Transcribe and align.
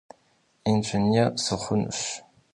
Инженер 0.71 1.29
сыхъунущ. 1.43 2.01